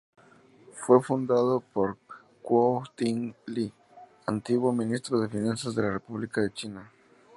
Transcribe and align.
Fue 0.73 0.99
fundado 1.03 1.59
por 1.59 1.95
Kwoh-Ting 2.41 3.35
Li, 3.45 3.71
antiguo 4.25 4.73
Ministro 4.73 5.19
de 5.19 5.29
Finanzas 5.29 5.75
de 5.75 5.83
la 5.83 5.91
República 5.91 6.41
de 6.41 6.51
China. 6.51 6.89